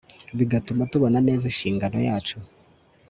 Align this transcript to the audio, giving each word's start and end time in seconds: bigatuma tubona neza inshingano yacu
bigatuma 0.37 0.83
tubona 0.91 1.19
neza 1.27 1.43
inshingano 1.51 1.97
yacu 2.07 2.37